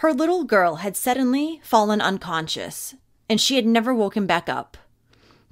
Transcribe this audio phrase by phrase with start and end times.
[0.00, 2.94] Her little girl had suddenly fallen unconscious,
[3.30, 4.76] and she had never woken back up.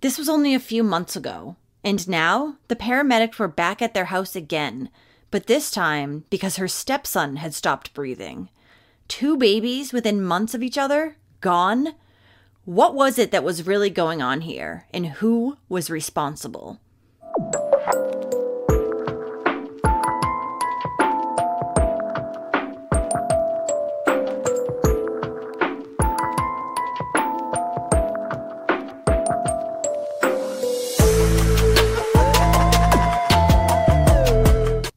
[0.02, 4.06] This was only a few months ago, and now the paramedics were back at their
[4.06, 4.90] house again,
[5.30, 8.50] but this time because her stepson had stopped breathing.
[9.08, 11.16] Two babies within months of each other?
[11.40, 11.94] Gone?
[12.66, 16.80] What was it that was really going on here, and who was responsible?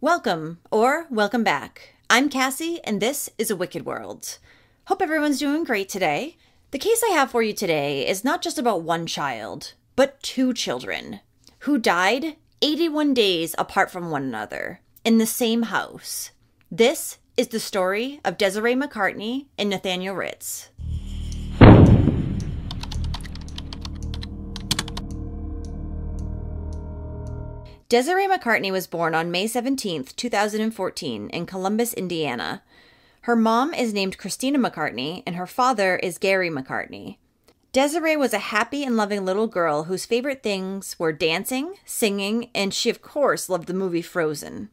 [0.08, 1.96] Welcome, or welcome back.
[2.10, 4.38] I'm Cassie, and this is A Wicked World.
[4.86, 6.38] Hope everyone's doing great today.
[6.72, 10.54] The case I have for you today is not just about one child, but two
[10.54, 11.20] children
[11.60, 16.32] who died 81 days apart from one another in the same house.
[16.72, 20.70] This is the story of Desiree McCartney and Nathaniel Ritz.
[27.90, 32.62] Desiree McCartney was born on May 17, 2014, in Columbus, Indiana.
[33.22, 37.16] Her mom is named Christina McCartney, and her father is Gary McCartney.
[37.72, 42.74] Desiree was a happy and loving little girl whose favorite things were dancing, singing, and
[42.74, 44.70] she, of course, loved the movie Frozen.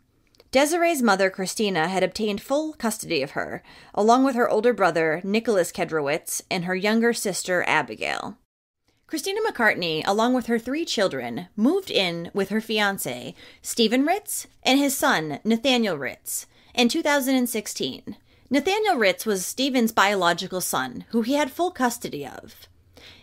[0.51, 3.62] Desiree's mother, Christina, had obtained full custody of her,
[3.95, 8.39] along with her older brother, Nicholas Kedrowitz, and her younger sister, Abigail.
[9.15, 14.77] Christina McCartney, along with her three children, moved in with her fiance, Stephen Ritz, and
[14.77, 18.17] his son, Nathaniel Ritz, in 2016.
[18.51, 22.67] Nathaniel Ritz was Stephen's biological son, who he had full custody of.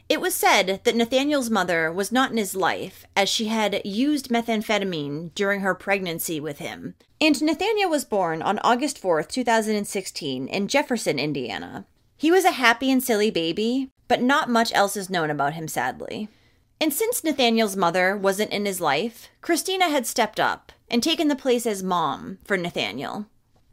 [0.07, 4.29] It was said that Nathaniel's mother was not in his life, as she had used
[4.29, 6.95] methamphetamine during her pregnancy with him.
[7.19, 11.85] And Nathaniel was born on August 4th, 2016, in Jefferson, Indiana.
[12.15, 15.69] He was a happy and silly baby, but not much else is known about him,
[15.69, 16.27] sadly.
[16.81, 21.35] And since Nathaniel's mother wasn't in his life, Christina had stepped up and taken the
[21.37, 23.27] place as mom for Nathaniel.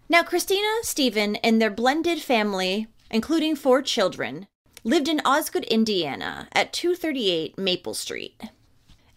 [0.09, 4.47] Now, Christina, Stephen, and their blended family, including four children,
[4.85, 8.41] lived in Osgood, Indiana at 238 Maple Street.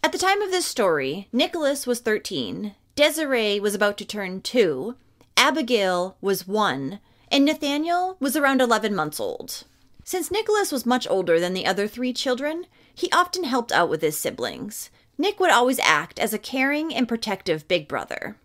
[0.01, 4.95] At the time of this story, Nicholas was 13, Desiree was about to turn 2,
[5.37, 6.99] Abigail was 1,
[7.31, 9.65] and Nathaniel was around 11 months old.
[10.03, 14.01] Since Nicholas was much older than the other three children, he often helped out with
[14.01, 14.89] his siblings.
[15.17, 18.37] Nick would always act as a caring and protective big brother.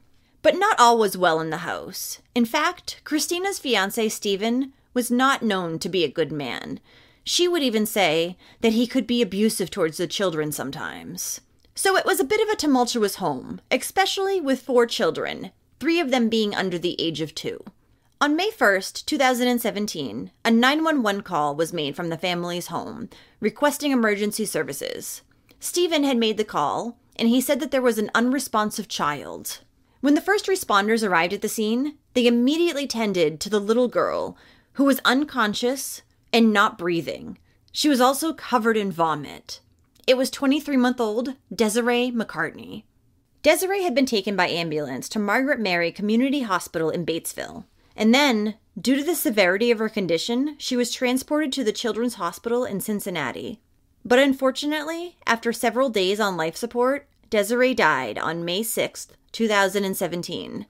[0.43, 2.21] But not all was well in the house.
[2.35, 6.81] In fact, Christina's fiance, Stephen, was not known to be a good man.
[7.25, 11.41] She would even say that he could be abusive towards the children sometimes.
[11.75, 15.51] So it was a bit of a tumultuous home, especially with four children,
[15.81, 17.65] three of them being under the age of two.
[18.19, 23.11] On May 1st, 2017, a 911 call was made from the family's home
[23.41, 25.21] requesting emergency services.
[25.61, 29.61] Stephen had made the call, and he said that there was an unresponsive child.
[30.01, 34.39] When the first responders arrived at the scene, they immediately tended to the little girl,
[34.75, 36.01] who was unconscious
[36.33, 37.37] and not breathing.
[37.71, 39.61] She was also covered in vomit.
[40.07, 42.85] It was 23 month old Desiree McCartney.
[43.43, 47.65] Desiree had been taken by ambulance to Margaret Mary Community Hospital in Batesville.
[47.97, 52.15] And then, due to the severity of her condition, she was transported to the Children's
[52.15, 53.61] Hospital in Cincinnati.
[54.05, 60.67] But unfortunately, after several days on life support, Desiree died on May 6th, 2017.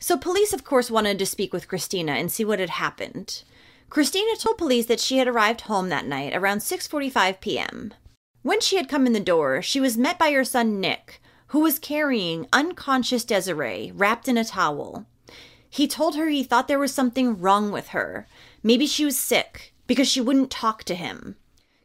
[0.00, 3.44] So police, of course, wanted to speak with Christina and see what had happened.
[3.88, 7.94] Christina told police that she had arrived home that night around 6:45 p.m.
[8.42, 11.60] When she had come in the door, she was met by her son Nick, who
[11.60, 15.06] was carrying unconscious Desiree wrapped in a towel.
[15.72, 18.26] He told her he thought there was something wrong with her.
[18.62, 21.36] Maybe she was sick because she wouldn't talk to him.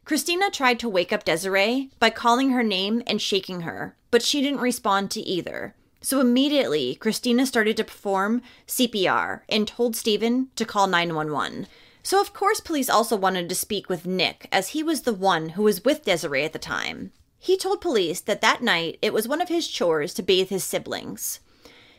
[0.03, 4.41] Christina tried to wake up Desiree by calling her name and shaking her, but she
[4.41, 5.73] didn't respond to either.
[6.01, 11.67] So immediately, Christina started to perform CPR and told Stephen to call 911.
[12.03, 15.49] So, of course, police also wanted to speak with Nick, as he was the one
[15.49, 17.13] who was with Desiree at the time.
[17.39, 20.65] He told police that that night it was one of his chores to bathe his
[20.65, 21.39] siblings.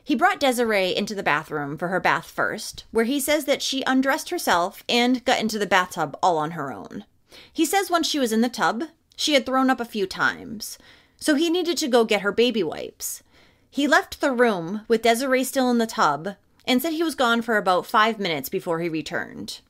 [0.09, 3.83] He brought Desiree into the bathroom for her bath first, where he says that she
[3.87, 7.05] undressed herself and got into the bathtub all on her own.
[7.53, 8.85] He says once she was in the tub,
[9.17, 10.79] she had thrown up a few times,
[11.19, 13.23] so he needed to go get her baby wipes.
[13.71, 17.43] He left the room with Desiree still in the tub and said he was gone
[17.43, 19.61] for about five minutes before he returned.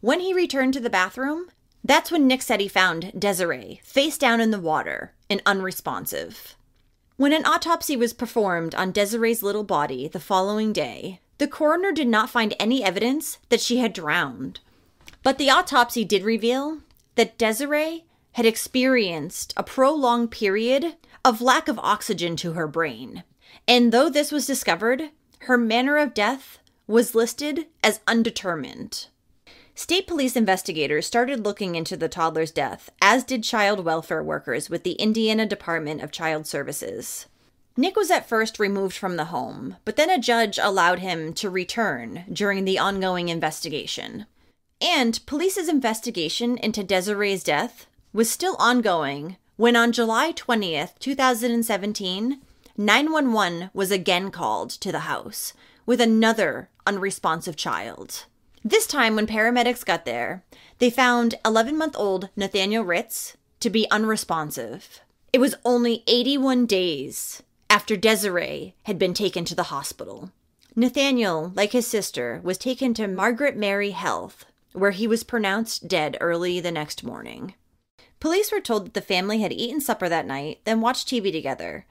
[0.00, 1.50] When he returned to the bathroom,
[1.82, 6.54] that's when Nick said he found Desiree face down in the water and unresponsive.
[7.16, 12.08] When an autopsy was performed on Desiree's little body the following day, the coroner did
[12.08, 14.60] not find any evidence that she had drowned.
[15.22, 16.78] But the autopsy did reveal
[17.16, 23.24] that Desiree had experienced a prolonged period of lack of oxygen to her brain.
[23.68, 25.10] And though this was discovered,
[25.40, 29.06] her manner of death was listed as undetermined.
[29.74, 34.82] State police investigators started looking into the toddler's death, as did child welfare workers with
[34.82, 37.26] the Indiana Department of Child Services.
[37.74, 41.48] Nick was at first removed from the home, but then a judge allowed him to
[41.48, 44.26] return during the ongoing investigation.
[44.78, 52.40] And police's investigation into Desiree's death was still ongoing when on July 20th, 2017,
[52.76, 55.54] 911 was again called to the house
[55.86, 58.26] with another unresponsive child.
[58.64, 60.44] This time, when paramedics got there,
[60.78, 65.00] they found 11 month old Nathaniel Ritz to be unresponsive.
[65.32, 70.30] It was only 81 days after Desiree had been taken to the hospital.
[70.76, 76.16] Nathaniel, like his sister, was taken to Margaret Mary Health, where he was pronounced dead
[76.20, 77.54] early the next morning.
[78.20, 81.84] Police were told that the family had eaten supper that night, then watched TV together.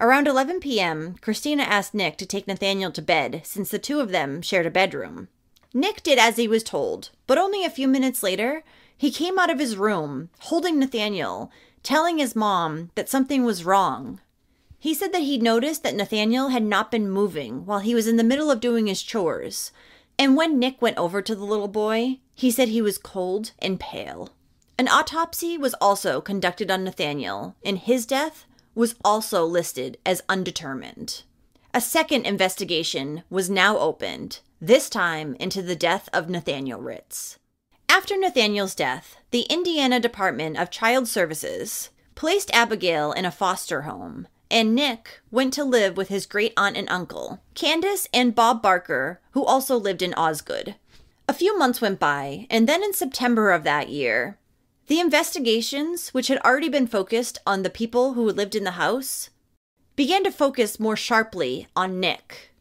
[0.00, 4.10] Around 11 p.m., Christina asked Nick to take Nathaniel to bed since the two of
[4.10, 5.28] them shared a bedroom.
[5.74, 8.62] Nick did as he was told, but only a few minutes later,
[8.96, 11.50] he came out of his room holding Nathaniel,
[11.82, 14.20] telling his mom that something was wrong.
[14.78, 18.16] He said that he'd noticed that Nathaniel had not been moving while he was in
[18.16, 19.72] the middle of doing his chores.
[20.16, 23.80] And when Nick went over to the little boy, he said he was cold and
[23.80, 24.30] pale.
[24.78, 31.22] An autopsy was also conducted on Nathaniel, and his death was also listed as undetermined.
[31.72, 37.38] A second investigation was now opened, this time into the death of Nathaniel Ritz.
[37.88, 44.26] After Nathaniel's death, the Indiana Department of Child Services placed Abigail in a foster home,
[44.50, 49.20] and Nick went to live with his great aunt and uncle, Candace and Bob Barker,
[49.32, 50.76] who also lived in Osgood.
[51.28, 54.38] A few months went by, and then in September of that year,
[54.86, 59.28] the investigations, which had already been focused on the people who lived in the house,
[59.94, 62.53] began to focus more sharply on Nick.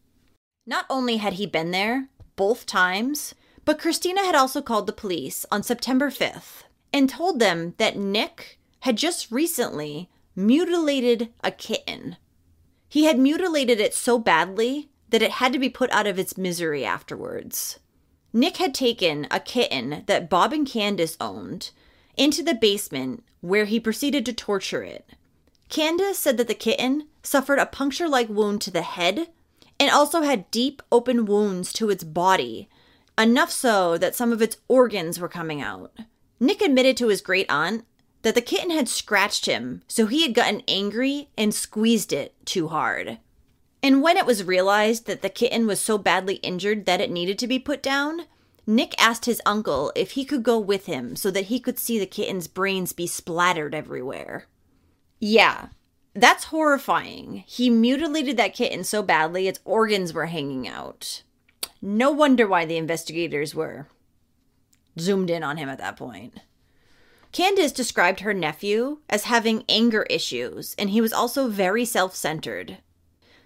[0.65, 5.45] Not only had he been there, both times, but Christina had also called the police
[5.51, 12.17] on September 5th and told them that Nick had just recently mutilated a kitten.
[12.87, 16.37] He had mutilated it so badly that it had to be put out of its
[16.37, 17.79] misery afterwards.
[18.31, 21.71] Nick had taken a kitten that Bob and Candace owned
[22.17, 25.09] into the basement where he proceeded to torture it.
[25.69, 29.27] Candace said that the kitten suffered a puncture like wound to the head
[29.83, 32.69] and also had deep open wounds to its body,
[33.19, 35.91] enough so that some of its organs were coming out.
[36.39, 37.83] Nick admitted to his great aunt
[38.21, 42.69] that the kitten had scratched him, so he had gotten angry and squeezed it too
[42.69, 43.17] hard.
[43.81, 47.37] And when it was realized that the kitten was so badly injured that it needed
[47.39, 48.21] to be put down,
[48.65, 51.99] Nick asked his uncle if he could go with him so that he could see
[51.99, 54.47] the kitten's brains be splattered everywhere.
[55.19, 55.67] Yeah,
[56.13, 57.43] that's horrifying.
[57.47, 61.23] He mutilated that kitten so badly its organs were hanging out.
[61.81, 63.87] No wonder why the investigators were
[64.99, 66.39] zoomed in on him at that point.
[67.31, 72.77] Candace described her nephew as having anger issues, and he was also very self centered.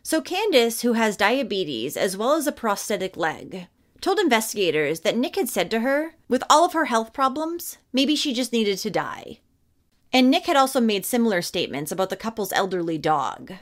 [0.03, 3.67] So, Candace, who has diabetes as well as a prosthetic leg,
[4.01, 8.15] told investigators that Nick had said to her, with all of her health problems, maybe
[8.15, 9.39] she just needed to die.
[10.13, 13.53] And Nick had also made similar statements about the couple's elderly dog.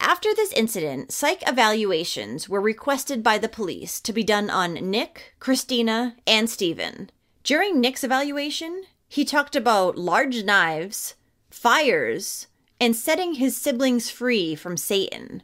[0.00, 5.34] After this incident, psych evaluations were requested by the police to be done on Nick,
[5.40, 7.10] Christina, and Stephen.
[7.42, 11.14] During Nick's evaluation, he talked about large knives,
[11.50, 12.46] fires,
[12.80, 15.42] and setting his siblings free from Satan.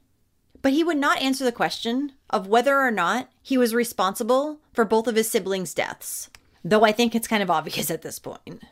[0.62, 4.84] But he would not answer the question of whether or not he was responsible for
[4.84, 6.30] both of his siblings' deaths,
[6.64, 8.62] though I think it's kind of obvious at this point.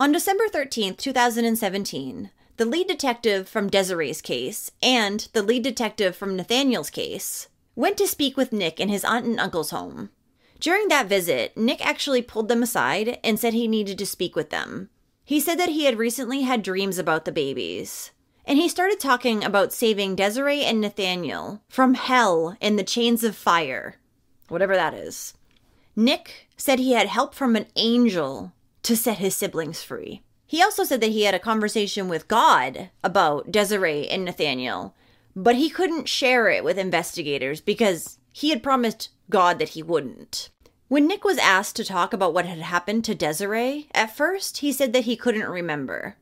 [0.00, 6.36] On December 13th, 2017, the lead detective from Desiree's case and the lead detective from
[6.36, 10.08] Nathaniel's case went to speak with Nick in his aunt and uncle's home.
[10.58, 14.48] During that visit, Nick actually pulled them aside and said he needed to speak with
[14.48, 14.88] them.
[15.22, 18.10] He said that he had recently had dreams about the babies.
[18.46, 23.36] And he started talking about saving Desiree and Nathaniel from hell in the chains of
[23.36, 23.96] fire,
[24.48, 25.34] whatever that is.
[25.94, 30.22] Nick said he had help from an angel to set his siblings free.
[30.46, 34.94] He also said that he had a conversation with God about Desiree and Nathaniel,
[35.36, 40.50] but he couldn't share it with investigators because he had promised God that he wouldn't.
[40.88, 44.72] When Nick was asked to talk about what had happened to Desiree, at first he
[44.72, 46.16] said that he couldn't remember.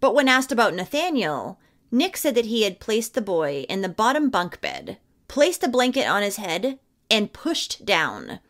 [0.00, 1.58] But when asked about Nathaniel,
[1.90, 4.96] Nick said that he had placed the boy in the bottom bunk bed,
[5.28, 6.78] placed a blanket on his head,
[7.10, 8.40] and pushed down.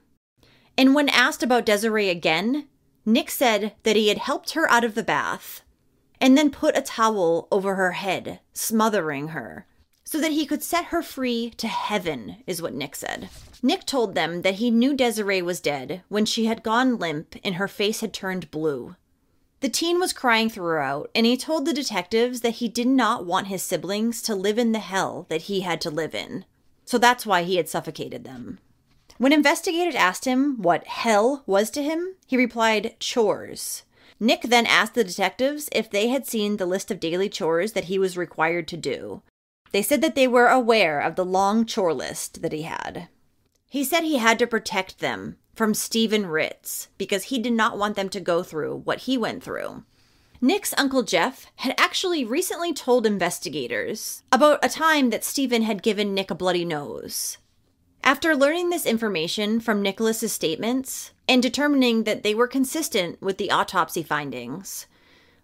[0.79, 2.69] And when asked about Desiree again,
[3.07, 5.63] Nick said that he had helped her out of the bath
[6.21, 9.67] and then put a towel over her head, smothering her,
[10.05, 13.29] so that he could set her free to heaven, is what Nick said.
[13.63, 17.57] Nick told them that he knew Desiree was dead when she had gone limp and
[17.57, 18.97] her face had turned blue.
[19.61, 23.47] The teen was crying throughout, and he told the detectives that he did not want
[23.47, 26.45] his siblings to live in the hell that he had to live in.
[26.85, 28.59] So that's why he had suffocated them.
[29.19, 33.85] When investigators asked him what hell was to him, he replied, chores.
[34.19, 37.85] Nick then asked the detectives if they had seen the list of daily chores that
[37.85, 39.23] he was required to do.
[39.73, 43.09] They said that they were aware of the long chore list that he had.
[43.69, 47.97] He said he had to protect them from Stephen Ritz because he did not want
[47.97, 49.85] them to go through what he went through.
[50.41, 56.15] Nick's uncle Jeff had actually recently told investigators about a time that Stephen had given
[56.15, 57.39] Nick a bloody nose.
[58.07, 63.51] After learning this information from Nicholas's statements and determining that they were consistent with the
[63.51, 64.87] autopsy findings,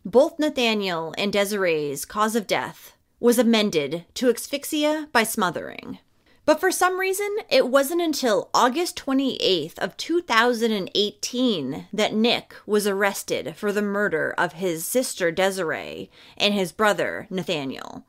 [0.05, 6.01] both Nathaniel and Desiree's cause of death was amended to asphyxia by smothering.
[6.45, 13.55] But for some reason, it wasn't until August 28th of 2018 that Nick was arrested
[13.57, 18.05] for the murder of his sister Desiree and his brother Nathaniel.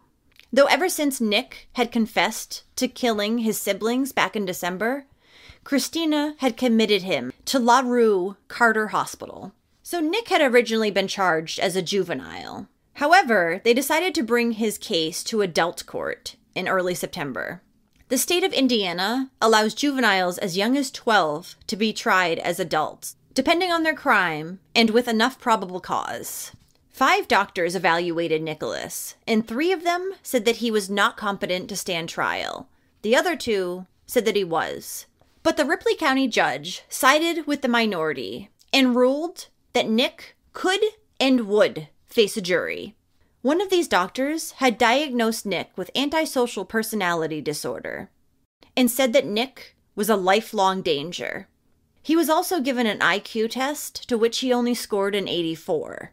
[0.54, 5.06] Though ever since Nick had confessed to killing his siblings back in December,
[5.64, 9.54] Christina had committed him to La Rue Carter Hospital.
[9.82, 12.68] So Nick had originally been charged as a juvenile.
[12.96, 17.62] However, they decided to bring his case to adult court in early September.
[18.10, 23.16] The state of Indiana allows juveniles as young as 12 to be tried as adults,
[23.34, 26.52] depending on their crime and with enough probable cause.
[26.92, 31.76] Five doctors evaluated Nicholas, and three of them said that he was not competent to
[31.76, 32.68] stand trial.
[33.02, 35.06] The other two said that he was.
[35.42, 40.82] But the Ripley County judge sided with the minority and ruled that Nick could
[41.20, 42.96] and would face a jury.
[43.42, 48.10] One of these doctors had diagnosed Nick with antisocial personality disorder
[48.78, 51.48] and said that Nick was a lifelong danger.
[52.04, 56.12] He was also given an IQ test to which he only scored an 84.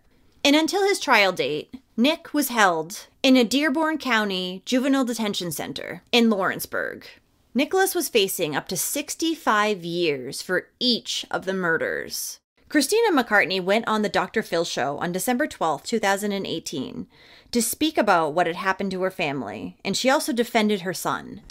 [0.48, 6.02] And until his trial date, Nick was held in a Dearborn County Juvenile Detention Center
[6.10, 7.04] in Lawrenceburg.
[7.52, 12.40] Nicholas was facing up to 65 years for each of the murders.
[12.70, 14.42] Christina McCartney went on the Dr.
[14.42, 17.06] Phil show on December 12, 2018,
[17.50, 21.42] to speak about what had happened to her family, and she also defended her son.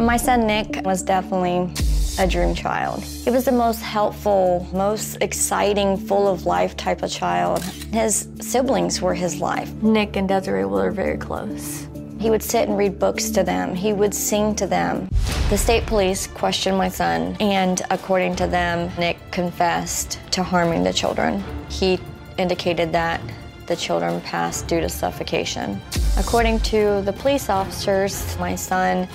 [0.00, 1.70] My son Nick was definitely
[2.18, 3.02] a dream child.
[3.02, 7.62] He was the most helpful, most exciting, full of life type of child.
[7.92, 9.70] His siblings were his life.
[9.82, 11.86] Nick and Desiree were very close.
[12.18, 13.74] He would sit and read books to them.
[13.74, 15.06] He would sing to them.
[15.50, 20.94] The state police questioned my son, and according to them, Nick confessed to harming the
[20.94, 21.44] children.
[21.68, 21.98] He
[22.38, 23.20] indicated that
[23.66, 25.78] the children passed due to suffocation.
[26.18, 29.06] According to the police officers, my son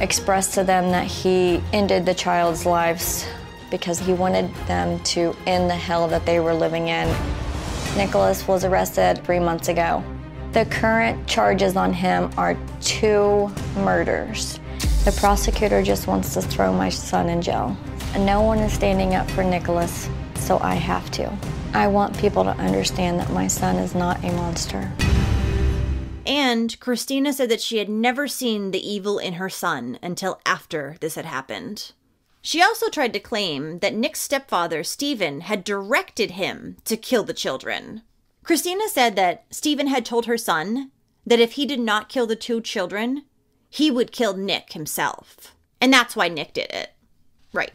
[0.00, 3.26] expressed to them that he ended the child's lives
[3.70, 7.08] because he wanted them to end the hell that they were living in.
[7.96, 10.04] Nicholas was arrested three months ago.
[10.52, 14.60] The current charges on him are two murders.
[15.04, 17.76] The prosecutor just wants to throw my son in jail.
[18.14, 21.32] And no one is standing up for Nicholas, so I have to.
[21.74, 24.90] I want people to understand that my son is not a monster.
[26.26, 30.96] And Christina said that she had never seen the evil in her son until after
[31.00, 31.92] this had happened.
[32.42, 37.34] She also tried to claim that Nick's stepfather, Stephen, had directed him to kill the
[37.34, 38.02] children.
[38.44, 40.92] Christina said that Stephen had told her son
[41.26, 43.24] that if he did not kill the two children,
[43.68, 45.54] he would kill Nick himself.
[45.80, 46.90] And that's why Nick did it.
[47.52, 47.72] Right.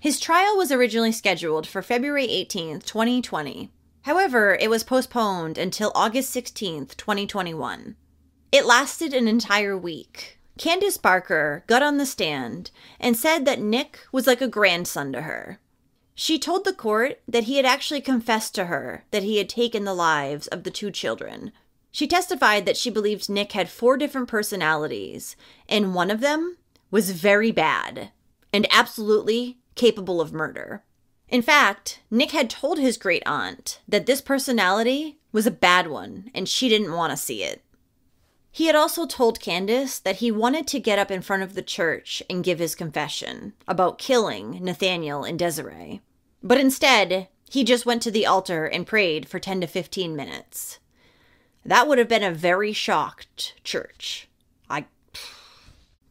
[0.00, 3.70] His trial was originally scheduled for February 18th, 2020.
[4.02, 7.96] However, it was postponed until August 16th, 2021.
[8.50, 10.38] It lasted an entire week.
[10.58, 15.22] Candace Barker got on the stand and said that Nick was like a grandson to
[15.22, 15.60] her.
[16.14, 19.84] She told the court that he had actually confessed to her that he had taken
[19.84, 21.52] the lives of the two children.
[21.90, 25.36] She testified that she believed Nick had four different personalities,
[25.68, 26.58] and one of them
[26.90, 28.10] was very bad
[28.52, 30.82] and absolutely capable of murder.
[31.32, 36.30] In fact, Nick had told his great aunt that this personality was a bad one
[36.34, 37.62] and she didn't want to see it.
[38.50, 41.62] He had also told Candace that he wanted to get up in front of the
[41.62, 46.02] church and give his confession about killing Nathaniel and Desiree.
[46.42, 50.80] But instead, he just went to the altar and prayed for 10 to 15 minutes.
[51.64, 54.28] That would have been a very shocked church.
[54.68, 54.84] I.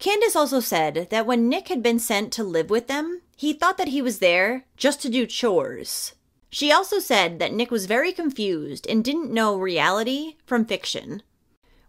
[0.02, 3.78] Candace also said that when Nick had been sent to live with them, he thought
[3.78, 6.14] that he was there just to do chores
[6.50, 11.22] She also said that Nick was very confused and didn't know reality from fiction.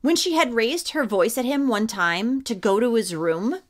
[0.03, 3.61] When she had raised her voice at him one time to go to his room,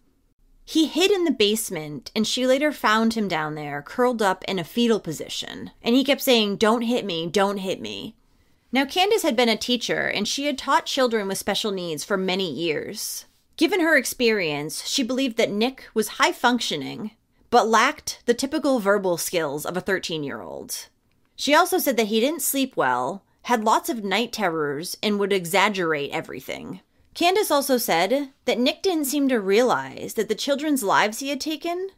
[0.64, 4.58] he hid in the basement, and she later found him down there, curled up in
[4.58, 5.70] a fetal position.
[5.84, 8.16] And he kept saying, Don't hit me, don't hit me.
[8.72, 12.16] Now, Candace had been a teacher, and she had taught children with special needs for
[12.16, 13.26] many years.
[13.56, 17.12] Given her experience, she believed that Nick was high functioning,
[17.50, 20.88] but lacked the typical verbal skills of a 13 year old.
[21.36, 25.32] She also said that he didn't sleep well, had lots of night terrors, and would
[25.32, 26.80] exaggerate everything.
[27.14, 31.40] Candace also said that Nick didn't seem to realize that the children's lives he had
[31.40, 31.90] taken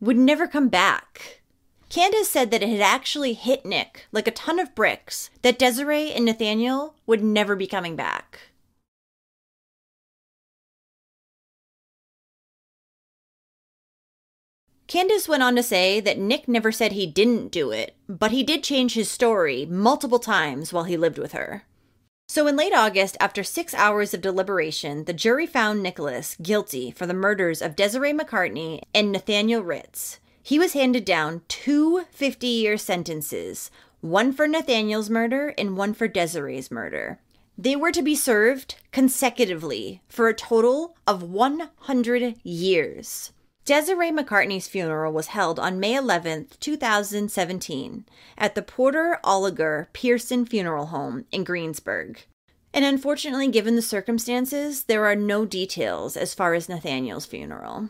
[0.00, 1.42] would never come back.
[1.88, 6.12] Candace said that it had actually hit Nick like a ton of bricks that Desiree
[6.12, 8.38] and Nathaniel would never be coming back.
[14.86, 18.42] Candace went on to say that Nick never said he didn't do it, but he
[18.42, 21.64] did change his story multiple times while he lived with her.
[22.28, 27.06] So, in late August, after six hours of deliberation, the jury found Nicholas guilty for
[27.06, 30.18] the murders of Desiree McCartney and Nathaniel Ritz.
[30.42, 36.06] He was handed down two 50 year sentences one for Nathaniel's murder and one for
[36.06, 37.20] Desiree's murder.
[37.56, 43.32] They were to be served consecutively for a total of 100 years.
[43.64, 48.04] Desiree McCartney's funeral was held on May 11, 2017,
[48.36, 52.26] at the Porter Oliger Pearson Funeral Home in Greensburg.
[52.74, 57.88] And unfortunately, given the circumstances, there are no details as far as Nathaniel's funeral.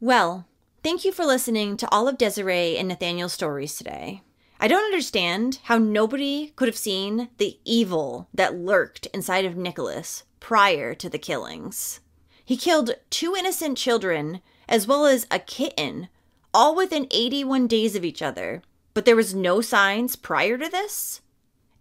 [0.00, 0.46] Well,
[0.82, 4.20] thank you for listening to all of Desiree and Nathaniel's stories today.
[4.60, 10.24] I don't understand how nobody could have seen the evil that lurked inside of Nicholas
[10.40, 12.00] prior to the killings.
[12.44, 16.08] He killed two innocent children as well as a kitten,
[16.52, 18.62] all within 81 days of each other.
[18.94, 21.20] But there was no signs prior to this?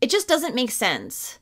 [0.02, 1.40] It just doesn't make sense.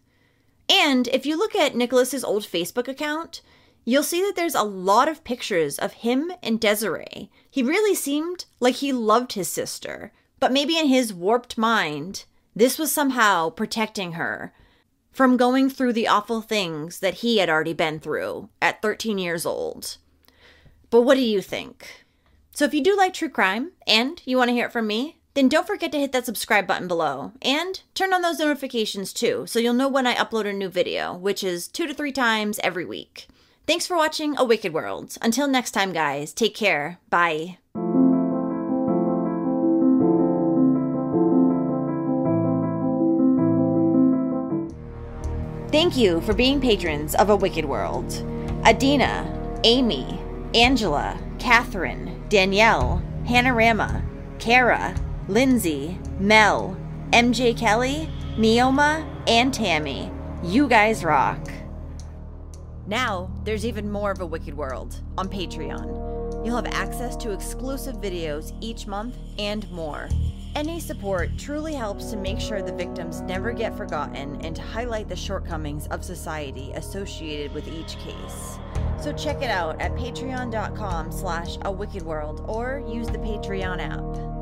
[0.69, 3.41] And if you look at Nicholas's old Facebook account,
[3.85, 7.29] you'll see that there's a lot of pictures of him and Desiree.
[7.49, 12.77] He really seemed like he loved his sister, but maybe in his warped mind, this
[12.77, 14.53] was somehow protecting her
[15.11, 19.45] from going through the awful things that he had already been through at 13 years
[19.45, 19.97] old.
[20.93, 22.05] But what do you think?
[22.51, 25.17] So if you do like true crime and you want to hear it from me,
[25.33, 29.47] then don't forget to hit that subscribe button below and turn on those notifications too
[29.47, 32.59] so you'll know when I upload a new video, which is two to three times
[32.63, 33.25] every week.
[33.65, 35.17] Thanks for watching A Wicked World.
[35.19, 36.99] Until next time, guys, take care.
[37.09, 37.57] Bye.
[45.71, 48.13] Thank you for being patrons of A Wicked World.
[48.63, 50.22] Adina, Amy,
[50.55, 54.03] Angela, Catherine, Danielle, Hanorama,
[54.37, 54.95] Kara,
[55.27, 56.77] Lindsay, Mel,
[57.11, 60.11] MJ Kelly, Neoma, and Tammy.
[60.43, 61.49] You guys rock.
[62.85, 66.45] Now, there's even more of a Wicked World on Patreon.
[66.45, 70.07] You'll have access to exclusive videos each month and more.
[70.55, 75.09] Any support truly helps to make sure the victims never get forgotten and to highlight
[75.09, 78.59] the shortcomings of society associated with each case.
[79.01, 84.32] So check it out at patreon.com slash a wicked world or use the Patreon app.